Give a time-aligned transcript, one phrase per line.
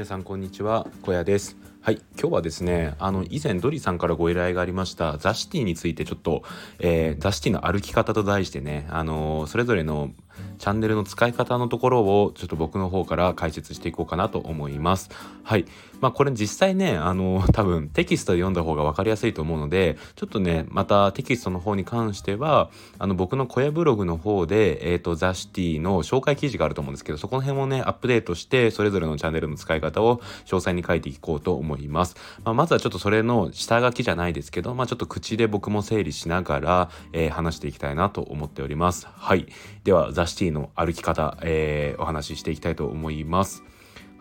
[0.00, 0.86] 皆さんこんにちは。
[1.02, 1.58] 小屋です。
[1.82, 2.00] はい。
[2.18, 6.42] 今日はですねあの以前ドリさんからご依頼がありましたザシティについてちょっと、
[6.78, 10.10] えー、ザシティの歩き方と題してねあのそれぞれの
[10.58, 15.10] チャンネルの使い方のところをちょっと僕の方から解説していこうかなと思います。
[15.42, 15.64] はい。
[16.00, 32.16] まあこれ実際ね、あの多分テキストで読んだ方が分かりやすいと思うので、ちょっとね、またテキストの方に関しては、あの僕の小屋ブログの方で、えっ、ー、と、ザ・シティの紹介記事があると思うんですけど、そこの辺もね、アップデートして、それぞれのチャンネルの使い方を詳細に書いていこうと思います。
[32.44, 39.06] まあ、まずはちょっとそれの下書きじゃないですけど、まあちょっと口で僕も整理しながら、えー、話していきたいなと思っております。
[39.10, 39.46] はい。
[39.84, 43.62] では、ザ・シティの歩き方、えー、お話ししていきたいと思います。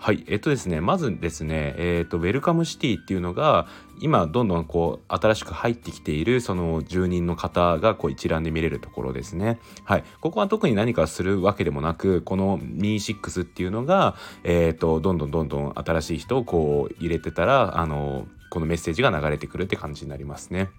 [0.02, 3.68] はい、えっとですね、まずですね、えっ、と、ウェルカムシティっていうのが、
[4.00, 9.60] 今、どんどんこう、新しく入ってきている、その住人の方が、こう、一覧で見れるところですね。
[9.84, 20.70] はい、ここは特に何かするわけでもなく、この26っていうのが、えっ、と、どんどんどんどん新しい人をこう、入れてたら、あの、このメッセージが流れてくるって感じになりますね。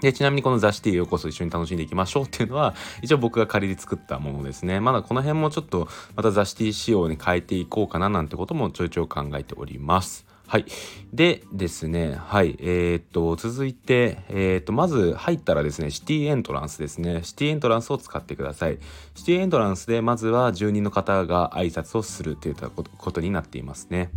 [0.00, 4.80] で、ちなみにこのザ・シティようこそ一緒に楽しんでいきましょうっていうのは、一応僕が仮で作ったものですね。
[4.80, 10.26] まだこの辺もちょっと、またザ・シティ仕様に変えていこうかななんてこともちょいちょい考えております。
[10.48, 10.64] はい。
[11.12, 12.56] でですね、はい。
[12.60, 17.20] えー、っと、続いて、えー、っと、まず入ったらですね、シティエントランスですね。
[17.22, 18.78] シティエントランスを使ってください。
[19.14, 24.10] シティエントランスで、まずは住人の方が挨拶をするといったことになっていますね。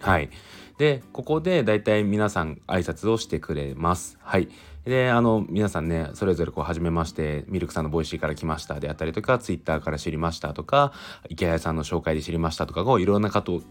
[0.00, 0.28] はい。
[0.76, 4.18] で、ここでだいたい皆さん挨拶をしてくれます。
[4.20, 4.48] はい。
[4.86, 10.92] で、あの、皆さんね、それぞれこう、はじめまして、ミルクさんのボイシーから来ましたであったりとか、ツイッターから知りましたとか、
[11.28, 13.62] 池谷さんの紹介で知りましたとか、こう、いろんなかと、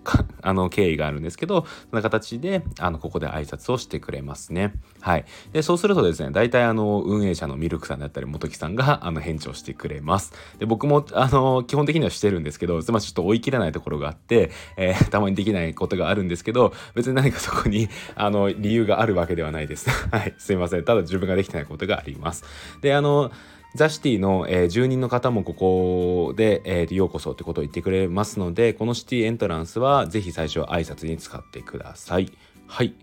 [0.41, 4.73] あの、経緯があるんですけど、そんな形で、あの、ここで挨拶をしてくれますね。
[4.99, 5.25] はい。
[5.53, 10.33] で、そうするとですね、大体あの、運営者のミルクさんであったり、元木さんが、あの、返事をしてくれます。
[10.59, 19.89] で、僕も、あの、基本的にはしてるんですけど、つまりちょっと追い切れないところがあって、えー、たまにできないことがあるんですけど、別に何かそこに、あの、理由があるわけではないです。
[20.11, 20.33] はい。
[20.37, 20.83] すいません。
[20.83, 22.43] ただ自分ができてないことがあります。
[22.81, 23.31] で、あの、
[23.75, 32.31] ザ・シティの、えー、住人の方もここで、えー、ようこそってことを言ってくれますので、このシティエントランスはぜひ最初は挨拶に使ってください。
[32.67, 32.93] はい。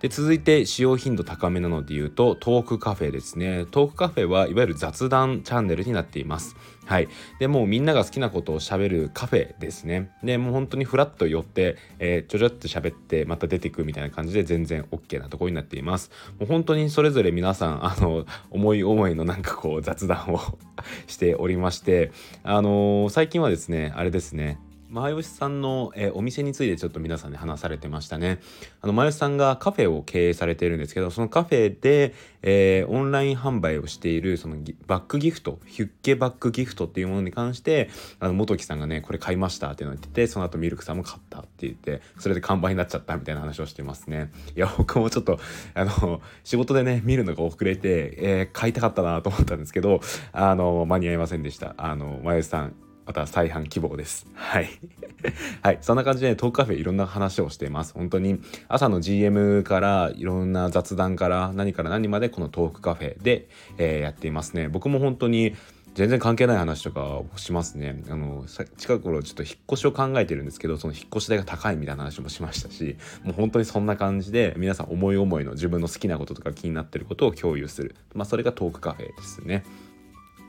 [0.00, 3.66] で続いて使用頻度高めなので言うとトークカフェですね。
[3.70, 6.56] トークカフェはいわゆる雑談チャンネルになっています。
[6.86, 7.08] はい。
[7.38, 10.10] でもうみんなが好きなことをしゃべるカフェですね。
[10.22, 16.10] でもう本当にフラッと寄って、えー、ちょちょっと喋ってまた出てくみたいな感じで全然 OK なところになっています。
[16.38, 20.40] もう本当にそれぞれ皆さんあの思い思いのなんかこう雑談を
[21.08, 22.12] しておりまして
[22.44, 24.58] あのー、最近はですねあれですね。
[24.90, 28.40] 前吉さんの、えー、お店についてちょっと皆さんで話されてましたね。
[28.80, 34.56] あの前吉さんがカフェを経営されているんですけどそのカフェで、えー、オンライン販売をしているその
[34.86, 44.30] バックギフトヒュッケバックギフトっていうものに関してあの元木さんがねこれ買いましたっていうのを言っててその後ミルクさんも買ったって言ってそれで完売になっちゃったみたいな話をしてますね。
[44.56, 45.38] いや僕もちょっと
[45.74, 50.00] あの仕事でね見るのが遅れて、えー、買いたかったなと思ったんですけど
[50.32, 51.74] あの間に合いませんでした。
[51.76, 52.74] あの前吉さん
[53.08, 54.26] また再販希望です。
[54.34, 54.68] はい。
[55.64, 55.78] はい。
[55.80, 57.94] そんな感じで、トークカフェいろんな話をしています。
[57.94, 58.38] 本当に
[58.68, 63.48] 朝の GM からいろんな雑談から何から何までこのトークカフェで、
[63.78, 64.68] えー、やっていますね。
[64.68, 65.56] 僕も本当に
[65.94, 68.04] 全然関係ない話とかしますね。
[68.10, 68.44] あの、
[68.76, 77.96] 近頃ちょっと引っ越しを考えてるんですけど、その引っ越し代が高いみたいな話もしましたし、もう本当にそんな感じで皆さん思い思いの自分の好きなこととか気になってることを共有する。
[78.12, 79.64] まあそれがトークカフェですね。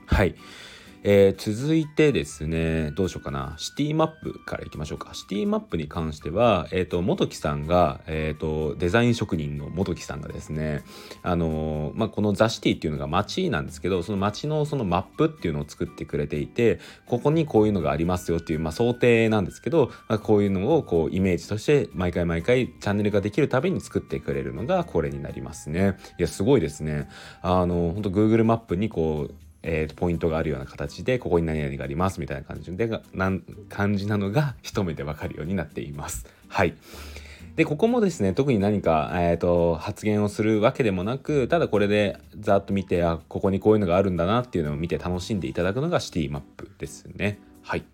[0.04, 0.34] はい。
[1.02, 3.54] えー、続いてですね、どうしようかな。
[3.56, 5.14] シティマップからいきましょうか。
[5.14, 10.82] シティマップに関しては、えっ、ー、と、元木さんが、えっ、ー、と、デザイン職人の元木さんがですね、
[11.22, 25.96] あのまあ、このザ・シティっていうのが街なんですけど、その街のそのマップっていうのを作ってくれていて、ここにこういうのがありますよっていう、まあ、想定なんですけど、まあ、こういうのをこう、イメージとして毎回毎回チャンネルができるたびに作ってくれるのがこれになりますね。
[26.18, 27.08] いや、すごいですね。
[27.40, 36.26] あの、本当 Google マップにこう、えー、ポイントがあるような形でここに何々がありますみたいな感じでなん感じなのが一目でわかるようになっています。
[36.48, 36.74] はい
[37.56, 47.38] でここもですね特に何か、えーと、発言をするわけでもなくただこれでざっと見てあここにこういうのがあるんだなっていうのを見て楽しんでいただくのがシティマップですね。
[47.62, 47.84] はい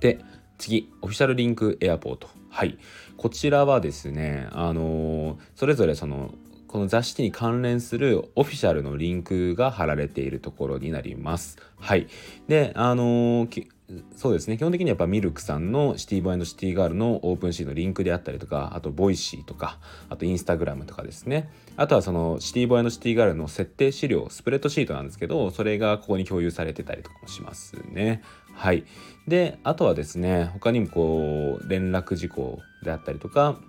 [0.00, 0.18] で
[0.58, 2.76] 次オフィシャルリンクエアポートはい
[3.16, 6.34] こちらはですねあのー、それぞれその
[6.76, 11.56] この雑誌に関連するオフィシャルのリンクが貼られているところになります。
[11.80, 12.06] はい。
[12.48, 13.66] で、あのー、
[14.14, 19.78] そうですね基本的にはやっぱミルクさんのシティボーイシティガールの OpenSea のリンクであったりとかあとボイシーとか
[20.08, 28.22] あとインスタグラムとかですねあとはそのシティボーイシティガールの設定資料スプレッドシートなんですけどそれがここに共有されてたりとかもしますね
[28.54, 28.84] はい
[29.28, 33.60] であとはですね他にもこう連絡事項であったりとか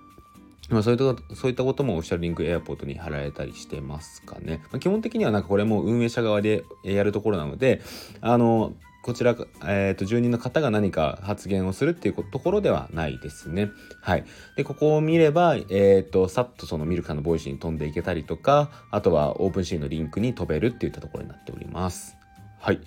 [0.69, 4.62] まあ、そういったそういったこともオフィシャルリンクエアポートに貼られたりしてますかね。
[4.72, 7.81] まあ、基本的にはなんかこれも運営者側でやるところなので、
[8.22, 8.74] あの、
[9.08, 13.69] こちら、えーと、住人の方が何か発言をするっていうところではないですね。
[14.02, 14.25] はい。
[14.58, 22.18] で、ここを見れば、えっ、ー、と、さっとそのミルカのボイスに飛んでいけたりとか、あとはオープンシーンのリンクに飛べるっていったところになっております。
[22.60, 22.81] はい。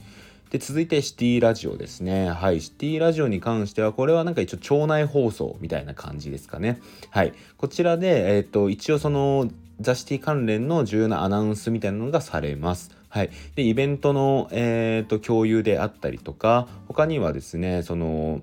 [0.50, 6.80] で続いてシティラジオですねはいシティラジオに関してはこれはなんか一応町内放送みたいな感じですかね
[7.10, 9.48] はいこちらでえっ、ー、と一応その
[9.80, 18.40] ザ・シティ関連の重要なアナウンスみたいなのがされますはい、でイベントの、えーと、共有であったりとか他にはですねその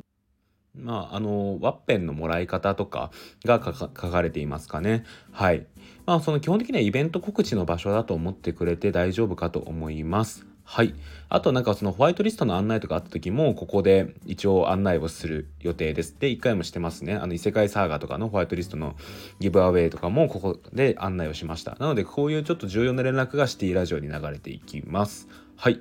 [0.76, 3.12] まあ、あのワッペンのもらい方とか
[3.46, 5.06] が書かれていますかね。
[5.32, 5.66] はい。
[6.06, 10.46] まあ、その基本的にはイベント告知の場所だと思ってくれて大丈夫かと思います。
[10.70, 10.94] はい。
[11.30, 16.18] あとなんかそのホワイトリストの案内とかあった時もここで一応案内をする予定です。
[16.20, 17.16] で、1回もしてますね。
[17.16, 18.98] あの異世界サーガとかのホワイトリストの
[19.40, 21.78] ギブアウェイとかもここで案内をしました。
[21.80, 25.30] なのでこういうちょっと重要な連絡がシティラジオに流れていきます。
[25.56, 25.80] はい。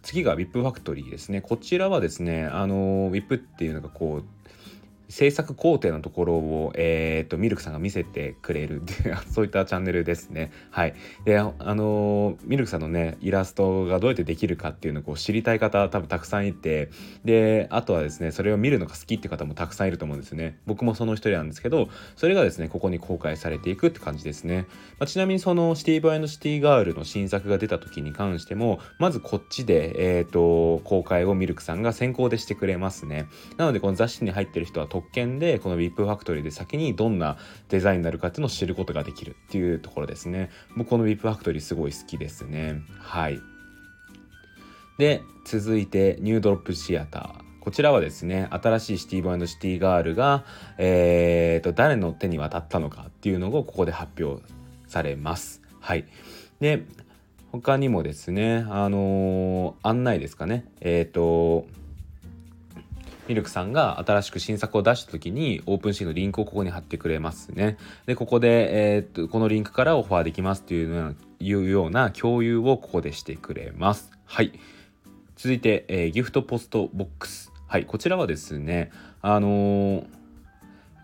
[0.00, 1.42] 次が VIP ファクトリーですね。
[1.42, 4.24] こちらはですね、あの VIP っていうのがこう
[5.08, 10.50] 制作工程のところを、えーと、ミルクさんが見せてくれるって そういったチャンネルですね。
[10.70, 10.94] はい、
[11.24, 16.90] であの、ミルクさんのねイラストがどうやってできるかっていうのをこう知りたい方多分たくさんいて
[17.24, 20.58] であとはですねそれを見るのが好きって方もたくさんいると思うんですね。
[20.66, 24.66] 僕もその一人なんですけどそれがですねここに公開されていくって感じですね。
[24.98, 33.26] まあ、ちなみにそのシティボーイシティガールの新作が出た時に関してもまずこっちで、えーと公開をミルクさんが先行でしてくれますね。
[33.56, 37.36] なのでこの雑誌に入ってる人は特権でこの VIP ファクトリーで先にどんな
[37.68, 40.48] デザインになるかっていうのを知ることができるっていうところですね。
[40.74, 42.80] 僕この VIP ファクトリーすごい好きですね。
[42.98, 43.38] はい。
[44.96, 50.44] で続いてニュードロップシアターこちらはですね新しいシティボーイシティガールが、
[50.78, 54.42] えーと、誰の手に渡ったのかっていうのをここで発表
[54.86, 55.60] されます。
[55.80, 56.06] はい。
[56.60, 56.84] で
[57.52, 60.64] 他にもですねあのー、案内ですかね。
[60.80, 61.66] えっ、ー、と
[63.28, 67.76] ミルクさんが新しく新作を出した時にオープンシーのリンクをここに貼ってくれますね。
[68.06, 74.10] で、ここで、えー、っと、このリンクからオファーできますっていうようないうような共有をここでしてくれます。
[74.24, 74.52] はい。
[75.36, 77.52] 続いて、えー、ギフトポストボックス。
[77.66, 78.90] はい、こちらはですね、
[79.20, 80.06] あのー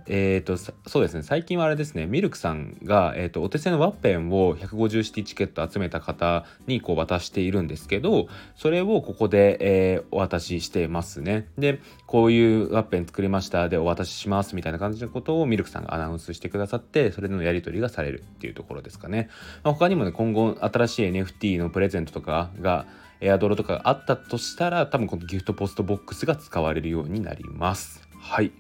[0.06, 11.49] えっ、ー、と、そうですね、最近はあれですね、ミルクさんが、え、ー、と、お手製のワッペンを150シティチケット集めた方にこう渡しているんですけど、それをここで、えー、お渡ししてますね。
[11.58, 19.28] で、こういうワッペン作りましたでお渡ししますみたいな感じのことをミルクさんがアナウンスしてくださって、それでのやり取りがされるっていうところですかね。
[19.62, 22.87] まあ、他にもね、今後新しい NFT のプレゼントとかが、
[23.22, 28.02] エアドロとかがあったとしたら、多分このギフトポストボックスが使われるようになります。
[28.19, 28.50] はい。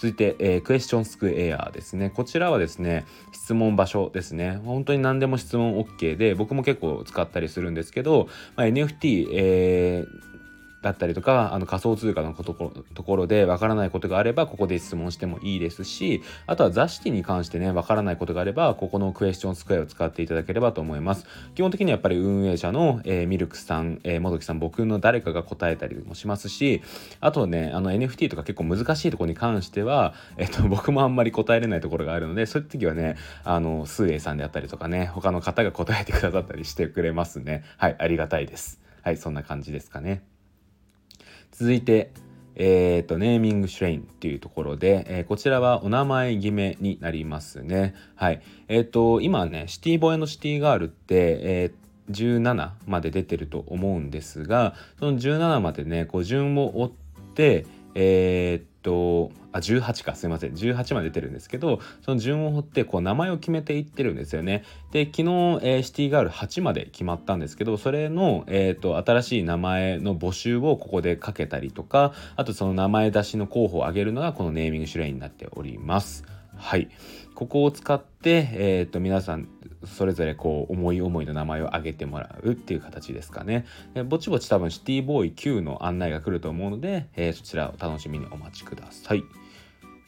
[0.00, 2.08] 続いて、えー、クエスチョンスクエアですね。
[2.08, 4.58] こちらはですね、質問場所ですね。
[4.64, 8.26] 本当に何でも質問 OK で、僕も結構使ったりするんですけど、
[8.56, 10.29] まあ、NFT、えー
[10.82, 12.54] だったりとかあの仮想通貨のと
[13.02, 21.26] ころでわからないことがあればここで質問してもいいですしあとは雑誌に関してねわからないことがあればここのクエスチョンスクエアを使っていただければと思います。
[21.54, 26.82] 基本的にはやっぱり運営者の、えー、ミルクさん、えー、もどきさん僕の誰かが答えたりもしますし
[27.20, 37.64] あとねあの NFT とか結構難しいところに関しては、えっと、 僕もあんまり答えれないところがあるのでそういう時はねあのスーエイさんであったりとかね他の方が答えてくださったりしてくれますね。
[37.76, 38.80] はいありがたいです。
[39.02, 40.22] はいそんな感じですかね。
[41.60, 42.10] 続いて、
[42.54, 47.94] えーと、ネーミングシュレインっていうところで、えー、こちらはお名前決めになりますね。
[48.14, 48.40] はい。
[48.68, 56.90] えっ、ー、と、今ね、シティボーイのシティガールって、えー、17まで出てると思うんですが、その17までね、こう順を追っ
[57.34, 60.52] て、えー、っとあ18かすいません。
[60.52, 64.64] 18まで出てるんですけどその順を追ってこう名前を決めていってるんですよね。
[64.92, 76.24] で昨日、えー、シティガール8まで決まったんですけどそれの、えーと、新しい名前の募集をここでかけたりとかあとその名前出しの候補を挙げるのがこのネーミング種類になっております。
[76.60, 76.88] はい。
[77.34, 79.48] ここを使って、えーと、皆さん
[79.84, 83.64] それぞれこう思い思いの名前を挙げてもらうっていう形ですかね。
[84.06, 89.24] ぼちぼち多分シティボーイ Q の案内が来ると思うので、えー、そちらを楽しみにお待ちください。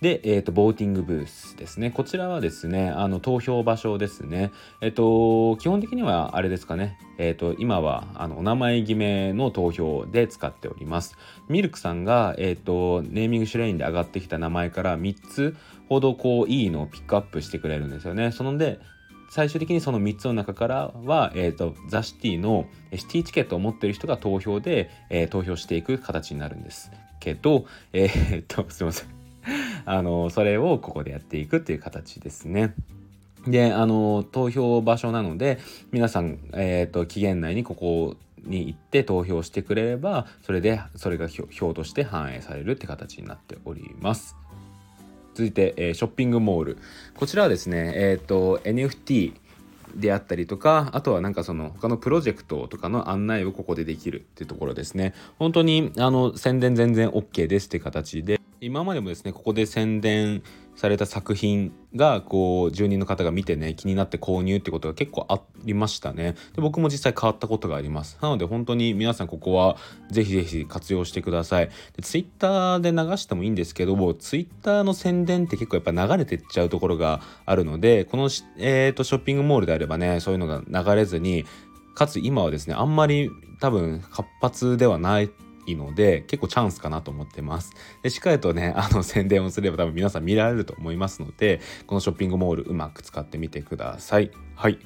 [0.03, 1.93] で、えーと、ボーティングブースですね。
[1.93, 4.51] こちらはですねあの投票場所ですね。
[4.81, 6.99] えっ、ー、と基本的にはあれですかね。
[7.19, 11.17] えっ、ー、と今はあのお名前決めの投票で使っております。
[11.49, 15.57] ミルクさんが、えっ、ー、とネーミングシュレインで上がってきた名前から3つ
[15.93, 18.81] ほどこういいのをピックアップしてくれるんですよねそので
[19.31, 29.09] 最終的にその3つの中からは、えーと、ザ・シティのシティチケットを持ってる人が投票で、えー、投票していく形になるんですけど、えー、っとすいません
[29.85, 32.75] あのそれをここでやっていくっていう形ですね。
[33.47, 35.59] であの投票場所なので
[35.91, 44.37] 皆さん、えーと、期限内にここに行って投票してくれればそれでそれが票として反映されるって形になっております。
[45.35, 46.79] 続いて、えー、ショッピングモール。
[47.15, 49.35] こちらはですね、えーと、NFT
[49.95, 55.15] であったりとかあとはなんかその他のプロジェクトとかの案内をここでできるっていうところですね。
[55.39, 60.45] 本当にあの宣伝全然 OK ですって形で今までもですねここで宣伝
[60.77, 66.37] された作品がこう住人の方が見てね気になって購入ってことが結構ありましたね。
[66.55, 68.19] で僕も実際変わったことがあります。
[68.23, 69.77] なので本当に皆さんここは
[70.13, 71.71] ぜひぜひ活用してください。
[71.97, 81.45] でツイッターで流してもいいんですけどもツイッターの宣伝って結構やっぱ流れてっちゃうところがあるのでこの、えーと、ショッピングモールであればねそういうのが流れずに
[81.97, 83.29] かつ今はですねあんまり
[83.61, 87.73] 多分活発ではないので結構チャンスかなと思ってます。
[88.03, 94.31] でしっかりとね あの宣伝をすれば多分皆さん見られると思いますのでこのショッピングモールうまく使ってみてください。
[94.57, 94.79] はい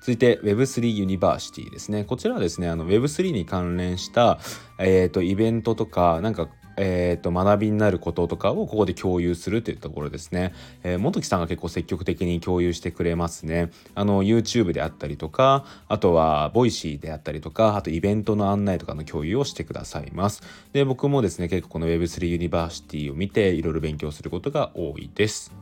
[0.00, 2.04] 続いて Web3 ユニバーシティですね。
[2.04, 4.38] こちらはですね、あの Web3 に関連した、
[4.78, 6.48] えーと、イベントとか、なんか
[6.80, 10.54] えーと、学びになることとかをここで共有するというところですね。
[10.84, 13.70] えー、元木さんが結構積極的に共有してくれますね。
[13.94, 20.42] あの YouTube であったりとかあとは voicy であったりとかあとイベントの案内とかの共有をしてくださいます。
[20.72, 25.52] で僕もですね結構この Web3 ユニバーシティを見ていろいろ勉強することが多いです。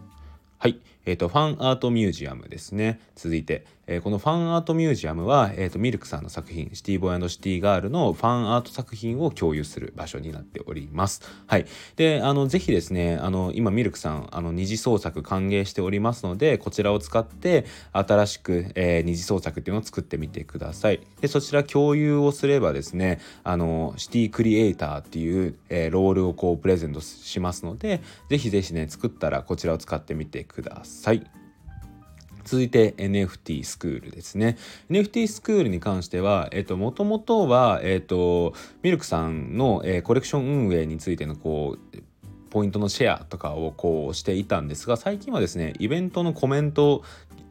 [0.58, 0.80] はい。
[1.04, 2.98] えっ、ー、と、ファンアートミュージアムですね。
[3.14, 11.22] 続いて、えー、このファンアートミュージアムは、えーと、ミルクさんの作品シティボーイシティガールのファンアート作品を共有する場所になっております。
[11.46, 11.66] はい、
[11.96, 21.00] であのぜひですねあの今ミルクさんあの二次創作歓迎しておりますのでこちらを使って新しく、えー、二次創作っていうのを作ってみてください。
[21.20, 31.45] でそちら共有をすればですねあのシティクリエイターっていう、えー、ロールをこうプレゼントしますのでぜひぜひね作ったらこちらを使ってみてください。
[32.46, 34.56] 続いて NFT スクールですね。
[34.88, 41.98] NFT スクールに関しては、えっと、もともとは、えっと、ミルクさんの、えー、コレクション運営についての、こう、
[42.50, 47.02] ポイントのシェアとかをこうしていたんですが、最近はですね、イベントのコメント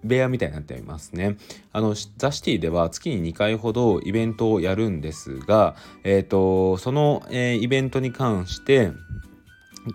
[0.05, 1.37] 部屋みたいになっていますね。
[1.73, 8.91] あのザ・シティでは月に2回ほどイベントをやるんですが、えーと、その、えー、イベントに関して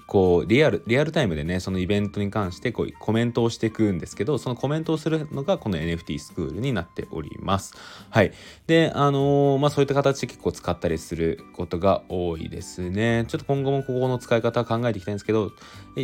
[0.06, 7.74] こうリアルリアルタイムでねそのイベントに関してこうコメントをしていくんですけどそのコメントをするのがこの NFT スクールになっております。
[8.10, 8.32] はい。
[8.66, 13.24] で、あのー、まあそういった形で結構使ったりすることが多いですね。
[13.28, 15.52] ちょっと今後もここの使い方考えていきたいんですけど、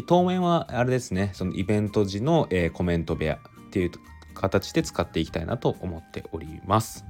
[0.06, 3.90] 当面はあれですね、そのイベント時の、えー、コメント部屋っていう
[4.34, 7.04] 形で使っていきたいなと思っております。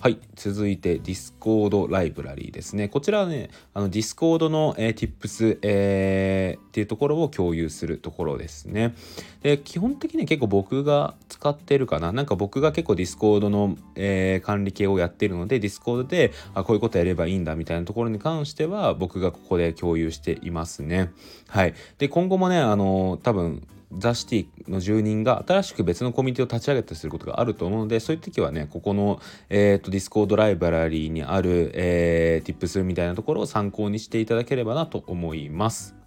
[0.00, 0.20] はい。
[0.36, 2.86] 続いて、Discord ライブラリーですね。
[2.86, 8.94] こちらはね、あの Discord の、えー、Tips、えー、っていうところを共有するところですね。
[9.42, 12.12] で、基本的に結構僕が使ってるかな。
[12.12, 21.10] なんか僕が結構 Discord の、えー、管理系をやってるので、Discord であこういうことやればいいんだみたいなところに関しては、僕がここで共有していますね。
[21.48, 21.74] はい。
[21.98, 35.97] で、今後もね、あの、多分、 THE CITY の住人が新しく別のコミュニティを立ち上げたりすることがあると思うのでそういう時はねここの、えーと、 Discord ライブラリーにある、えー、Tips みたいなところを参考にしていただければなと思います。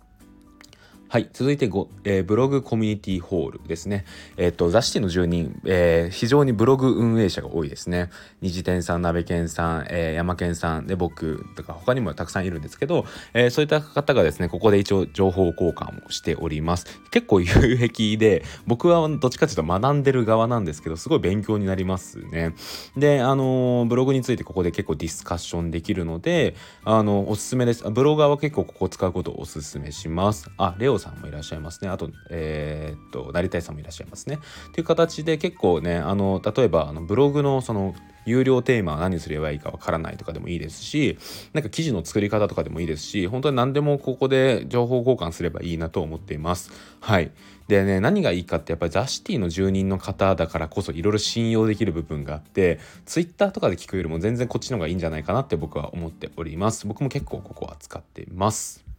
[1.12, 1.30] はい。
[1.34, 4.06] 続いてご、えー、ブログコミュニティホールですね。
[4.38, 8.10] えっ、ー、と、ザシティの住人、えー、非常にブログ運営者が多いですね。
[8.40, 16.86] 虹天さん、鍋健さん、えー、山健さん、で、僕とか他にもたくさんいるんですけど、えー、そういった方がですね、ここで一応情報交換をしております。
[17.12, 22.56] 結構 有益で、僕はどっちかというと学んでる側なんですけど、すごい勉強になりますね。
[22.96, 27.84] で、あの、ブログについてここで結構ディスカッションできるので、あの、おすすめです。
[27.92, 30.50] ブロガーは結構ここ使うことをおすすめします。
[30.56, 31.90] あ、レオさんもいらっしゃいますね。
[31.90, 34.40] あと、えー、っと、成田さんもいらっしゃいますね。
[34.70, 41.18] っていう形で結構ね、あの、例えば、あのブログのその、有料テーマは何すればいいかわからないとかでもいいですし、
[41.54, 46.72] なんか記事の作り方とかでもいいですし、本当に何でもここで情報交換すればいいなと思っています。
[47.00, 47.32] はい。
[47.68, 56.86] でね、何がいいかってやっぱりザ・シティの住人の方だからこそいろいろ信用できる部分があって、ツイッターとかで聞くよりも全然こっちの方がいいんじゃないかなって僕は思っております。
[56.86, 58.91] 僕も結構ここは使っています。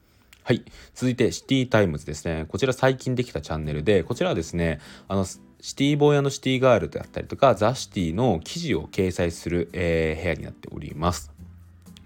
[0.44, 0.64] はい。
[0.94, 2.46] 続いて、 CITY TIMES ですね。
[2.48, 5.40] こちら最近できたチャンネルで、こちらはですね、あの、シ
[5.76, 11.30] ティボーイシティガールであったりとか、 THE CITY の記事を掲載する、えー、部屋になっております。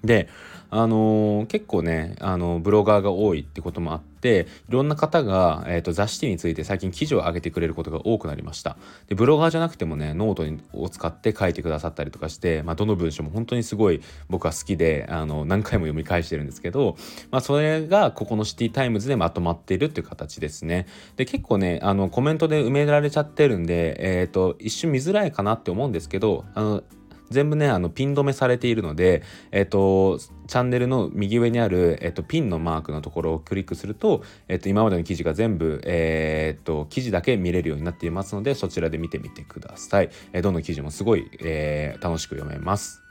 [0.04, 0.28] で、
[0.76, 8.76] あのー、結構ね、あのブロガーが多いってこともあっていろんな方が、えーと、雑誌について最近記事を上げてくれることが多くなりました。
[9.08, 16.96] でブロガーじゃなくてもねノートを使って書いてくださったりとかして、まあ、どの文章も本当にすごい僕は好きであの何回も読み返してるんですけど、
[17.30, 20.86] まあ、それがここの CITY TIMES でまとまっているっていう形ですね。
[21.16, 26.82] で結構ねあのコメントで埋められちゃってるんで、えーと一瞬見づらいかなって思うんですけどあの
[27.30, 40.10] 全部ねあのピン止めされているので、えっと、チャンネルの右上にある、えっと、ピンのマークのところをクリックすると、えっと、今までの記事が全部、え、っと記事だけ見れるようになっていますのでそちらで見てみてください。
[40.32, 43.02] えどの記事もすごい、えー、楽しく読めます。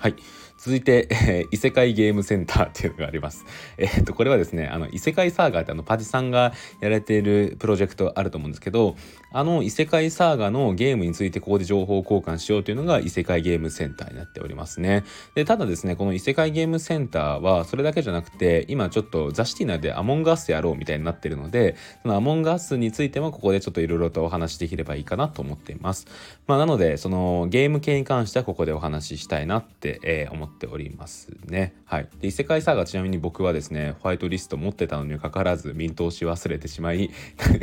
[0.00, 0.16] はい。
[0.64, 3.44] 続いて、えー、異世界ゲームセンターっていうのがあります。
[3.78, 8.94] えー、っと、これはですね、あの、異世界サーガーってあの、パジさんがやられているプロジェクトあると思うんですけど、
[9.34, 15.04] あの異世界サーガーのゲームについてここで情報交換しようというのが異世界ゲームセンターになっておりますね。
[15.34, 26.06] で、ただですね、この異世界ゲームセンターはそれだけじゃなくて、今ちょっとザ・シティ内でアモンガースやろうみたいになってるので、そのアモンガースについてもここでちょっといろいろとお話しできればいいかなと思っています。
[26.46, 31.74] まあ、なので、そのゲーム系に関してはここでお話ししたいなって、えー、思ってておりますね。
[31.84, 32.08] はい。
[32.20, 37.10] で異世界サーガちなみに僕はですねホワイトリスト持ってたのにかかわらずミントをし忘れてしまい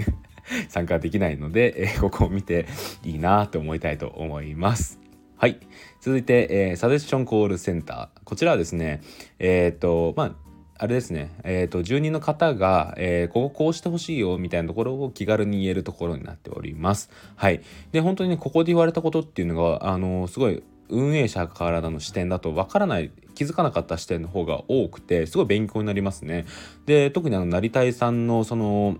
[0.70, 2.66] 参加できないので、えー、ここを見て
[3.04, 5.00] いいなと思いたいと思います。
[5.38, 5.58] はい。
[6.02, 8.24] 続いて、えー、サジェスションコールセンター。
[8.26, 9.02] こちらはですね、
[9.40, 10.36] えっ、ー、と、まあ、
[10.82, 17.10] あれですね、えーと、住人の方が、えー、こここうしてほしいよみたいなところを気軽に言えるところになっております。
[17.36, 17.62] はい。
[17.92, 26.46] で、本当にね、ここで言われたことっていうのが、あのすごい運営者からの視点だとわからない気づかなかった視点の方が多くてすごい勉強になりますね。
[26.86, 28.98] で特にあの成田さんのその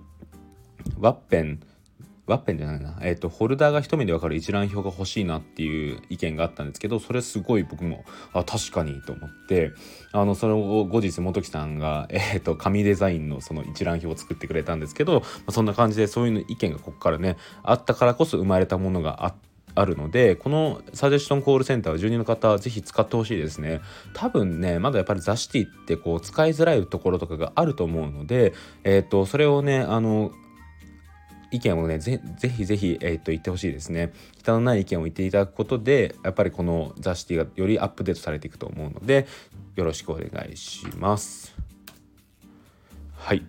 [1.00, 1.60] ワッペン
[2.30, 9.72] ワッペンじゃないな、えっ、ー、と、ホルダーが一目でわかる一覧表が欲しいなっていう意見があったんですけど、それすごい僕も、あ、確かにと思って、
[10.12, 23.82] あの、それを後日元木さんが、 えっ、ー、と、紙デザインのその一覧表を作ってくれたんですけど、まあ、そんな感じでそういう意見がここからね、あったからこそ生まれたものがあって、あるのでこのサジェスションコールセンターは住人の方ぜひ使ってほしいですね。
[24.14, 28.54] 多分ねまだやっぱりザシティってこう使いづらいところとかがあると思うので
[28.84, 30.32] えっ、ー、とそれをねあの
[31.52, 32.22] 意見をねぜ
[32.56, 34.14] ひぜひ、えー、と言ってほしいですね。
[34.46, 39.28] 汚ない意見を言っていただくことでやっぱりこのザシティがよりアップデートされていくと思うので
[39.76, 41.56] よろしくお願いします。
[43.16, 43.44] はい。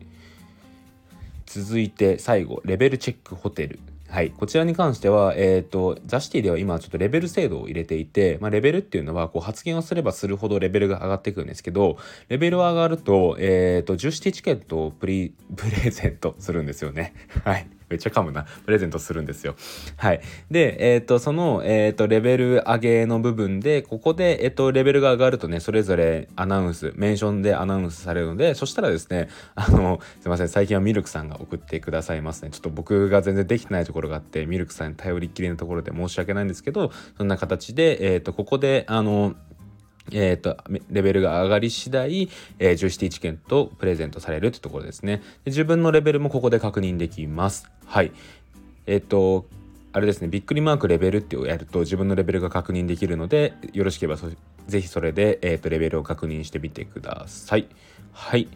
[1.47, 3.81] 続いて最後レベルチェックホテル。
[4.11, 11.97] はい、こちらに関しては、えーと、ザシティでは今ちょっとレベル制度を入れていて、まあ、レベルっていうのはこう発言をすればするほどレベルが上がっていくんですけど
[12.29, 17.15] レベルは上がると,、えーと、と10シティチケットをプリ プレゼントするんですよね。
[17.45, 18.47] はいめっちゃ噛むな。
[18.65, 19.57] プレゼントするんですよ。
[19.97, 20.21] はい。
[20.51, 32.51] で、えっ、ー、と、その、えっ、ー、と、レベル上げの部分で、ここで、えっ、ー、と、レベルが上がるとね、それぞれアナウンス、メンションでアナウンスされるので、そしたらですね、あの、すいません、最近はミルクさんが送ってくださいますね。
[32.51, 39.35] ちょっと僕が全然できてないところがあって、ミルクさんに頼りっきりのところで申し訳ないんですけど、そんな形で、えっ、と、ここで、あの、
[40.13, 40.57] えーと、
[40.91, 45.51] レベルが上がり次第、えー、ジョイシティチケットプレゼントされるってところですねで。
[45.51, 47.71] 自分のレベルもここで確認できます。
[47.87, 48.13] はい。
[48.87, 49.47] えっ、ー、と、
[49.93, 54.21] あれですね、びっくりマークレベルってをやると自分のレベルが確認できるので、よろしければ
[54.69, 57.67] ぜひそれで、えーと、レベルを確認してみてください。
[58.13, 58.47] はい。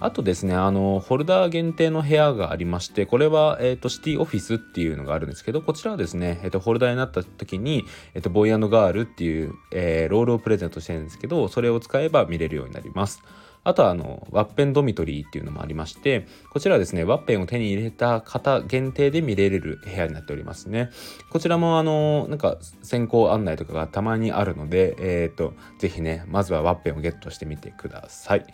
[0.00, 13.22] あとですね、あの、ホルダー限定の部屋がありまして、これは、えっ、ー、と、シティオフィスっていうのがあるんですけど、こちらはですね、えっ、ー、と、ホルダーになった時に、えっ、ー、と、ボーイガールっていう、えロールをプレゼントしてるんですけど、それを使えば見れるようになります。
[13.64, 20.90] あとはあのワッペンドミトリーっていうのもありましてこちらはですねワッペンを手に入れた方限定で見れる部屋になっておりますね
[21.30, 28.44] こちらもあのなんか先行案内とかがたまにあるのでえっ、とぜひねまずはワッペンをゲットしてみてください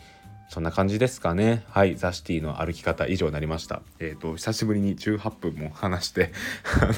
[0.51, 1.63] そんな感じですかね。
[1.69, 1.95] はい。
[1.95, 3.83] ザ・シティの歩き方以上になりました。
[4.01, 6.33] えっ、ー、と、久しぶりに18分も話して
[6.83, 6.93] あの、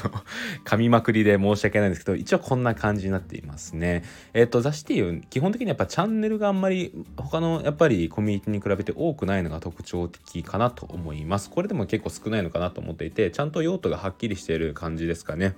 [0.65, 4.03] 噛みまくりで申し訳ないんですけど、一応こんな感じになっていますね。
[4.33, 11.51] えっ、ー、と、ザ・シティ、基本的にやっぱチャンネルがあんまり他のやっぱりコミュニティに比べて多くないのが特徴的かなと思います。
[11.51, 15.53] これでも結構少ないのかなと思っていて、ちゃんと用途がはっきりしている感じですかね。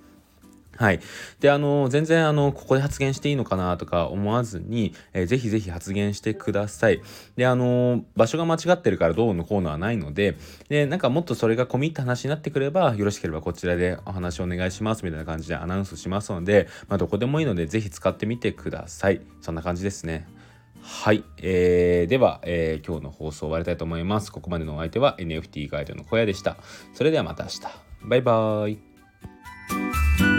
[0.77, 0.99] はい。
[1.39, 7.01] で、あの、全然、あの、ここで発言していいのかなとか思わずに、えー、ぜひぜひ発言してください。
[7.37, 19.21] で、あの、場所が間違ってるからどうのこうのはないので、で、なんかもっとそれが込み入った話になってくれば、よろしければこちらでお話をお願いしますみたいな感じでアナウンスしますので、まあ、どこでもいいので、ぜひ使ってみてください。
[19.41, 20.27] そんな感じですね。
[20.87, 26.57] はい、えー、では、えー、今日の放送終わりたいと思いますここまでのお相手は NFT ガイドの小屋でした
[26.93, 27.61] それではまた明日
[28.03, 30.34] バイバーイ